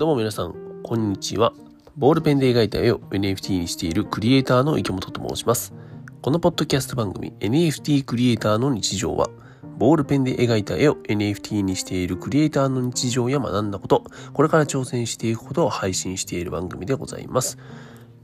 [0.00, 1.52] どうも皆さん、こんにちは。
[1.94, 5.74] ボールペンで描いた絵を NFT にしているクリエイターの池本と申します。
[6.22, 9.28] このポッドキャスト番組 NFT クリエイターの日常は、
[9.76, 17.58] ボールペンで描いた絵を NFT にしているクリエイターの日常や学んだこと、これから挑戦していくことを配信している番組でございます。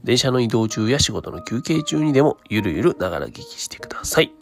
[0.03, 4.33] 電車の移動中や仕事の休憩中にでもゆるゆるながら聞きしてください。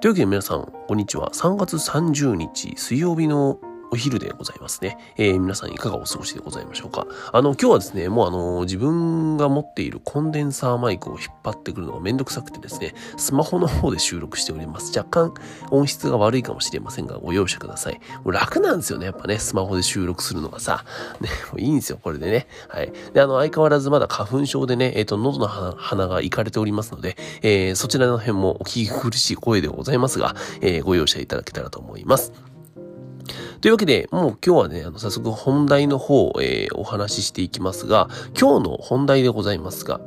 [0.00, 1.28] というわけで皆さん、こんにちは。
[1.34, 3.60] 3月30日水曜日の
[3.94, 4.98] お昼でございますね。
[5.16, 7.06] えー、皆さんいかがお過ごしでございましょうか。
[7.32, 14.98] あの、今日はですね、もうあの、自分が持っているコンデンサーマイクを引っ張ってくるのがめんどくさくてですね、スマホの方で収録しております。
[14.98, 15.34] 若干
[15.70, 18.00] 音質が悪いかもしれませんが、ご容赦ください。
[18.24, 20.84] もう楽なんですよね、やっぱね、スマホで収録するのがさ。
[21.20, 22.48] ね、もういいんですよ、これでね。
[22.68, 22.92] はい。
[23.12, 32.53] で、あの、相変わらずまだ花粉症でね、えっ、ー、と、喉の鼻がいかれておりますので、えー、そちらの辺もお聞き苦しい声でございますが、えー、ご容赦いただけたらと思います。
[33.64, 40.02] というわけで、もう今日はね、あの、早速本題の方、えー、お話ししていきますが、今日の本題でございますが、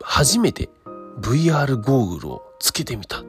[0.00, 0.70] 初めて
[1.20, 3.24] VR ゴーグルをつけてみた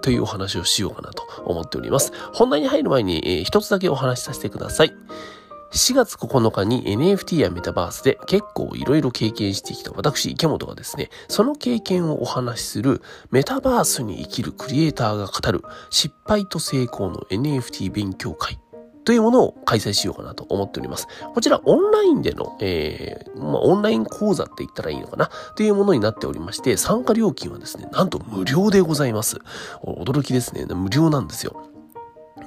[0.00, 2.14] というお話をしようかなと思っております。
[2.32, 4.94] 本題に入る前に、えー、一つだけお話しさせてください。
[5.72, 18.58] 4月9日に NFT やメタバースで結構いろいろ経験してきた私、池本がですね、その経験をお話しするメタバースに生きるクリエイターが語る失敗と成功の NFT 勉強会
[19.04, 21.08] というものを開催しようかなと思っております。
[21.34, 25.30] こちらオンラインでの、えー、まあ、オンライン講座って言ったらいいのかな？
[25.56, 29.38] というものになっておりまして、参加料金はですね、なんと無料でございます。
[29.82, 30.66] 驚きですね。
[30.66, 31.69] 無料なんですよ。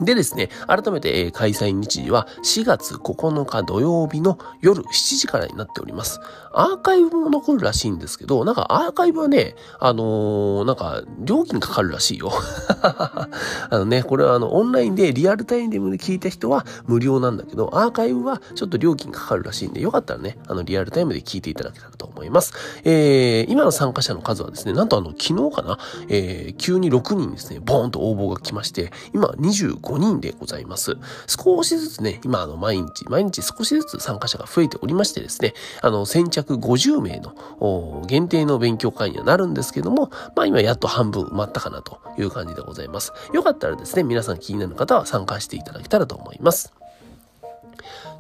[0.06, 6.20] でですね、改めて、え、開催日時は4月9日土曜日の夜7時からになっております。
[6.54, 12.32] アーカイブも残るらしいんですけど、なんかアーカイブはね、あのー、なんか料金かかるらしいよ。
[12.82, 13.30] あ
[13.72, 22.54] のね、これはあのオンラインでリアルタイムで聞いた人は無料なんだけど、アーカイブはちょっと料金かかるらしいんで、よかったらね、あのリアルタイムで聞いていただけたらと思います。
[22.84, 30.98] えー、今の参加者の数はですね、なんとあの昨日かな、えー、急に6人ですね、ボーンと応募が来まして、今25 5人でございます。
[31.28, 43.14] 少しずつね、今あの毎日、毎日少しずつ参加者が増えておりましてですね、あの先着50名の限定の勉強会にはなるんですけども、まあ今やっと半分埋まったかなという感じでございます。
[43.34, 46.74] よかったらですね、皆さん気になる方は参加していただけたらと思います。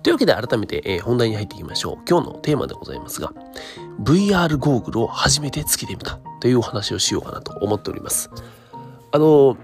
[0.03, 1.97] というわけで改めて、え、本題に入っていきましょう。
[2.07, 3.31] 今日のテーマでございますが、
[4.01, 8.29] VR ゴーグルを初めてつけてみたというお話をしようかなと思っております。
[9.13, 9.55] あの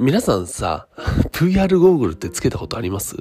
[0.00, 0.88] 皆さんさ、
[1.32, 3.16] VR ゴーグルってつけたことあります？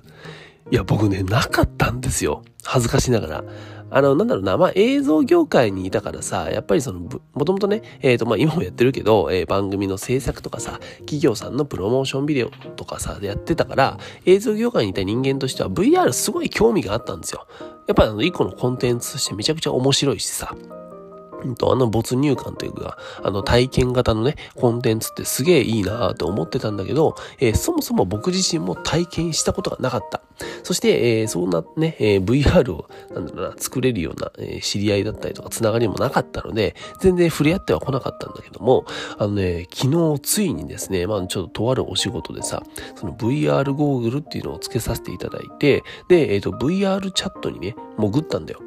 [0.72, 2.42] いや、僕ね、なかったんですよ。
[2.64, 3.44] 恥ずかしながら。
[3.92, 7.02] あの、なんだろうな、まあ、映像業界にいたからさ、やっぱりその、
[7.34, 17.46] もともとね、えっ、ー、と、まあ、今もやってるけど、えー、番組の制作とかさ、企業さんのプロモーションビデオとかさ、でやってたから、映像業界にいた人間としては VR すごい興味があったんですよ。
[17.88, 20.56] やっぱあの、一個のコンテンツとしてめちゃくちゃ面白いしさ。
[21.56, 30.22] と、あの没入感というか、あの体験型のね、コンテンツってすげえいいなーって思ってたんだけど、えー、そもそも僕自身も体験したことがなかった。
[30.64, 38.86] そして、えー、そんなね、えー、VR を、なんだろうな、作れるような、え、知り合いだったりとか、つながりもなかったので、全然触れ合っては来なかったんだけども、
[39.18, 42.64] あのね、昨日ついにですね、まあちょっととあるお仕事でさ、
[42.96, 48.62] その VR ゴーグルっていうのをつけさせていただいて、で、えっ、と、VR チャットにね、潜ったんだよ。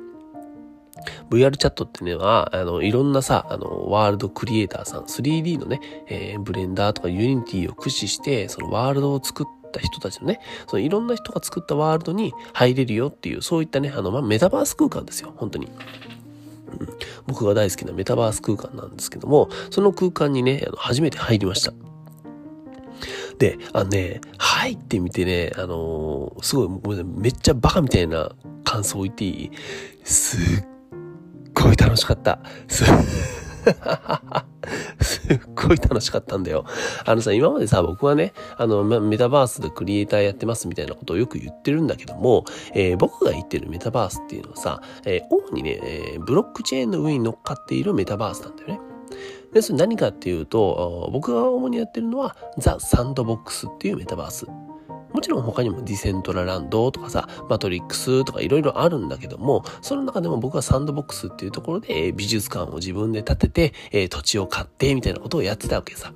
[1.30, 15.66] VR チャットっていうのは、あの、いろんなさ、あの、ワールドクリエイターさん、3D のね、えー、ブレンダーとかユニティを駆使して、そのワールドを作った人たちのね、そのいろんな人が作ったワールドに入れるよっていう、そういったね、あの、まあ、メタバース空間ですよ、本当に。
[15.66, 15.70] う
[16.84, 16.88] ん、
[17.26, 21.72] 僕が大好きなメタバース空間なんですけども、その空間にね、あの初めて入りました。
[23.38, 28.30] で、あのね、入ってみてね、あのー、すごい、めっちゃバカみたいな
[28.62, 29.50] 感想を言っていい？
[30.04, 30.66] すっ
[31.62, 32.40] ごい楽しかった。
[32.68, 32.84] す
[35.00, 36.64] すっごい楽しかったんだよ。
[37.04, 42.44] あのさ、今までさ、僕はね、あの、メタバースでクリエイターやってますみたいなことをよく言ってるんだけども、
[42.74, 48.80] えー、僕が言ってるメタバースっていうのはさ、えー、主にね、えー、ブロックチェーンの上に乗っかっているメタバースなんだよね。
[49.53, 54.47] で、それ何かっていうと、僕が主にやってるのは、ザ・サンドボックスっていうメタバース。
[55.12, 66.12] もちろん他にもディセントラランドとかさ、マトリックスとかいろいろあるんだけども、その中でも僕はサンドボックスっていうところで美術館を自分で建てて、え土地を買ってみたいなことをやってたわけさ。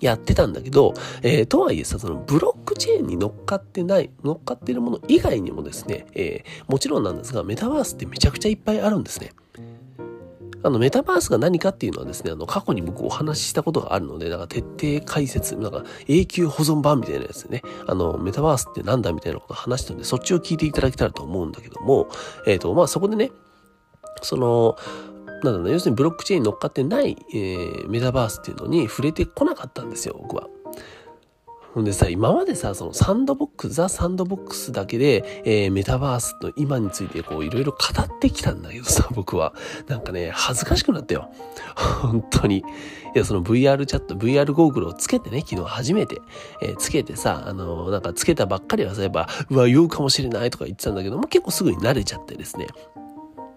[0.00, 9.32] やってたんだけど、えー、とはいえさ、そのブロックチェーンに乗っかってない、乗っかってるもの以外にもですね、えー、もちろんなんですが、メタバースってめちゃくちゃいっぱいあるんですね。
[10.62, 22.08] あの、メタバースが何かっていうのはですね、あの、過去に僕お話ししたことがあるので、なんか徹底解説、なんか永久保存版みたいなやつでね、あの、メタバースってなんだみたいなことを話したので、そっちを聞いていただけたらと思うんだけども、
[22.46, 23.30] えっ、ー、と、まあ、そこでね、
[24.22, 24.76] その、
[25.42, 30.48] なんだろう、要するにブロックチェーンに乗っかってない、えー、メタバースっていうのに触れてこなかったんですよ、僕は。
[31.72, 39.54] ほんでさ、今までさ、そのサンドボックス、ザ・サンドボックスだけで、えー、メタバースの今についてこういろいろ語ってきたんだけどさ、 僕は。
[39.86, 41.30] なんかね、恥ずかしくなったよ。
[42.02, 42.58] 本当に。
[42.58, 42.62] い
[43.14, 46.20] や、その VR チャット、VR ゴーグルをつけてね、昨日初めて、
[46.60, 52.66] えー、つけてさ、あのー、なんかつけたばっかりはさ、やっぱ、うわ、酔うかもしれないとか言ってたんだけども、結構すぐに慣れちゃってですね。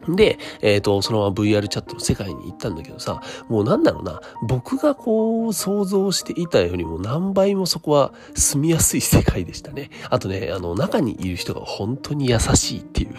[0.07, 9.89] で、えっ、ー、と、そのまま VR チャットの世界に行ったんだけどさ、もうなんだろうな、僕がこう想像していたよりも何倍もそこは住みやすい世界でしたね。
[10.09, 13.15] あとね、あの、中にいる人が本当に優しいっていう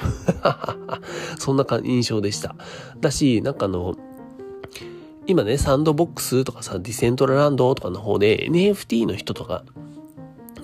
[1.38, 2.54] そんな印象でした。
[3.00, 3.94] だし、なんかあの、
[5.26, 9.64] 今ね、サンドボックスとかさ、ディセントラランドとかの方で NFT の人とか、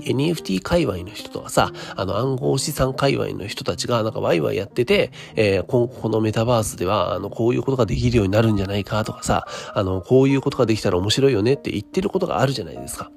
[0.01, 13.11] NFT 界隈の人とかさ、あの暗号資産界隈の人たちがなんかワイワイやってて、えー、ここのメタバースでは、あの、こういうことができるようになるんじゃないかとかさ、あの、こういうことができたら面白いよねって言ってることがあるじゃないですか。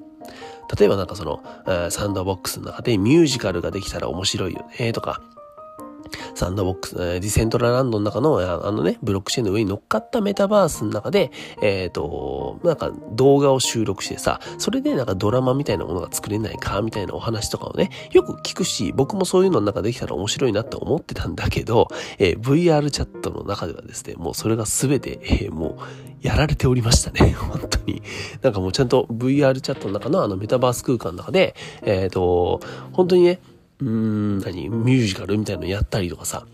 [0.77, 1.43] 例えばなんかその、
[1.89, 5.21] サンドボックスの中でミュージカルができたら面白いよねとか、
[6.35, 21.87] サンドボックス、ディセントラランドの中の、あのね、ブロックチェーンの上に乗っかったメタバースの中で、えっ、ー、と、なんか動画を収録してさ、それでなんかドラマみたいなものが作れないか、みたいなお話とかをね、よく聞くし、僕もそういうのの中できたら面白いなって思ってたんだけど、
[22.19, 25.77] えー、VR チャットの中ではですね、もうそれが全て、えー、もう、
[26.23, 27.33] やられておりましたね。
[27.37, 28.01] 本当に。
[28.41, 32.61] なんかもうちゃんと VR チャットの中のあのメタバース空間の中で、えっ、ー、と、
[32.93, 33.41] 本当にね、
[33.79, 36.45] うん、何、ミュージカルみたいなのやったりとかさ、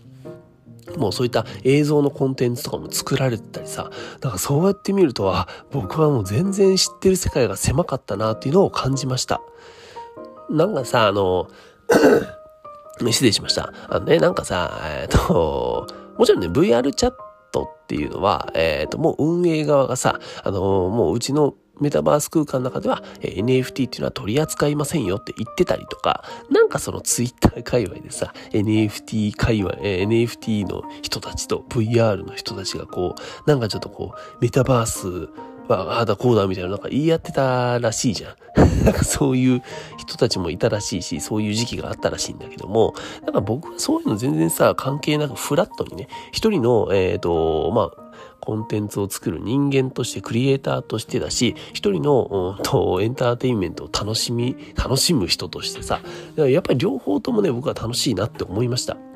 [0.96, 3.90] もうそういった映像のコンテンツとかも作られてたりさ、
[4.20, 9.40] だからそうやって見ると、あ、僕はもう全然知ってる世界が狭かったなっていうのを感じました。
[10.48, 11.48] なんかさ、あの、
[13.00, 13.72] 失礼しました。
[13.88, 15.86] あのね、なんかさ、えっ、ー、と、
[16.18, 17.14] もちろんね、VR チャッ
[17.52, 33.14] トっていうのは、えっ、ー、と、もう運営側がさ、あの、もううちのメタバース空間の中では、え NFT っていうのは取り扱いませんよって言ってたりとか、なんかそのツイッター界隈でさ、NFT 界隈、え NFT の人たちと VR の人たちがこ
[33.46, 35.28] う、なんかちょっとこう、メタバース
[35.70, 38.34] はああだこうだみたいななんか言い合ってたらしいじゃん。
[38.84, 39.62] なんかそういう
[39.98, 48.09] 人たちもいたらしいし、そういう時期があったらしいんだけども、なんか僕はそういうの全然さ、関係なくフラットにね、一人の、えっ、ー、と、まあ、
[48.40, 56.00] コンテンツを作る人間としてクリエイターとしてだし一人のとエンターテインメントを楽しみ楽しむ人としてさ
[56.36, 59.09] やっぱり両方ともね僕は楽しいなって思いました。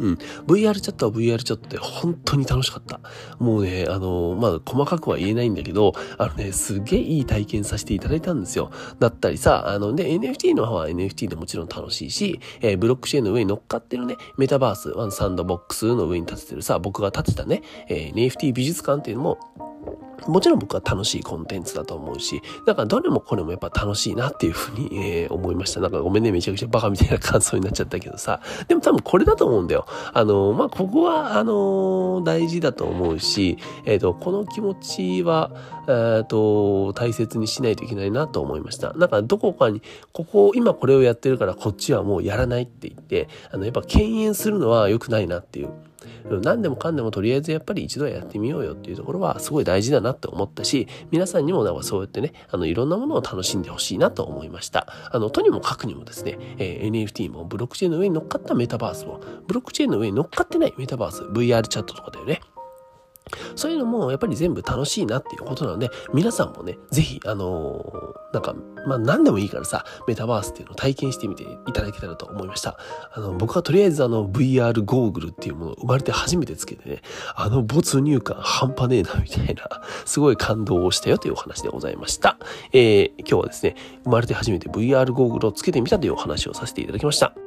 [0.00, 0.18] うん。
[0.46, 3.00] VR チャットは VR チャットで本当に楽しかった。
[3.38, 8.70] もうね、あの、まあ、細かくは言えないんだけど、あのね、すげえいい体験させていただいたんですよ。
[8.98, 19.38] だったりさ、あの、で、NFT の方は NFT でもちろん楽しいし、えー、ブロックチェーンの上に乗っかってるね、メタバース、ワンサンドボックスの上に立ててるさ、僕が立てたね、えー、NFT 美術館っていうのも、
[20.26, 25.80] もちろん僕は楽しいコンテンツだと思うし、だからどれもこれもやっぱ楽しいなっていうふうに、えー、思いました。
[25.80, 28.40] なんかごめんね、めちゃくちゃバカみたいな感想になっちゃったけどさ。
[28.68, 29.86] でも多分これだと思うんだよ。
[30.12, 35.50] あの、まあ、ここは、あの大事だと思うし、えっ、と、この気持ちは、
[35.88, 38.92] えっ、と、大切にしないといけないなと思いました。
[38.94, 39.82] なんかどこかに、
[40.12, 45.70] ここ、今これをやってるからこっちはもうやらないって言って、あの、やっぱ敬遠するのは良くないなっていう。
[46.42, 54.86] 何でもかんでもとりあえずやっぱり一度はやってみようよっていうところはすごい大事だなって思ったし、皆さんにもなんかそうやってね、あの、いろんなものを楽しんでほしいなと思いました。
[55.12, 62.40] あの、とにもかくにもですね、えー、NFT もブロックチェーンの上に乗っかったメタバースも、ブロックチェーンの上に乗っかってないメタバース、VR チャットとかだよね。
[63.56, 68.54] そういうのもやっぱり全部楽しいなっていうことなので、皆さんもね、ぜひ、あのー、なんか、
[68.86, 72.78] まあ何でもいいからさ、メタバースっていうのを体験してみていただけたらと思いました。
[73.12, 77.02] あの、僕はとりあえずあの VR ゴーグルっていうものを生まれて初めてつけてね、
[77.34, 82.38] あの没入感半端ねえな、みたいな、すごい感動をしたよというお話でございました。
[82.72, 87.39] えー、今日はですね、生まれて初めて VR ゴーグルをつけてみたというお話をさせていただきました。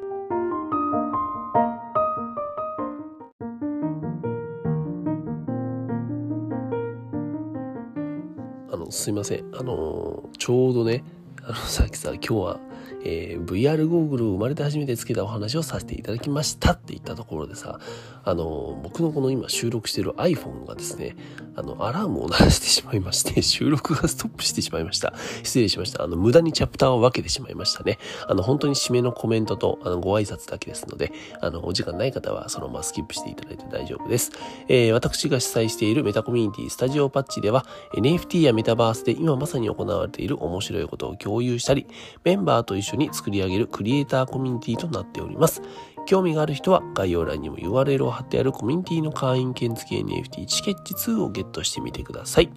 [8.94, 9.46] すいません。
[9.56, 11.04] あの、ちょうどね、
[11.46, 12.60] あの、さっきさ、今日は
[13.06, 17.80] えー、VR ゴーグルを生まれて初めてつけたお話をさせていただきましたって言ったところでさ、
[18.24, 21.16] あの、僕のこの今収録してる iPhone がですね、
[21.56, 25.14] あの、アラームを鳴らしてしまいまして、 収録がストップしてしまいました。
[25.44, 26.04] 失礼しました。
[26.04, 28.00] あの、無駄にチャプターを分けてしまいましたね。
[28.28, 34.32] あの、本当に締めのコメントと、あの、ご挨拶だけですので、あの、お時間ない方はそのままスキップしていただいて大丈夫です。
[34.70, 41.88] えー、私が主催しているメタコミュニティスタジオパッチでは、NFT やメタバースで今まさに行われている面白いことを共有したり、
[42.24, 45.62] メンバーと一緒に作り上げるクリエイターコミュニティとなっております。
[46.06, 52.50] 興味がある人は概要欄にも URL を貼ってあるコミュニティの会員券付き NFT チケッチ2をゲットしてみてください。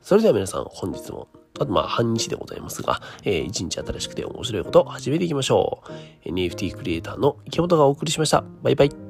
[0.00, 1.28] それでは皆さん本日も
[1.60, 5.82] あとまあ半日でございますが、えー、一日新しくて面白いことを始めていきましょ
[6.24, 6.28] う。
[6.28, 8.42] NFT クリエイターの池本がお送りしました。
[8.62, 9.01] バイバイ。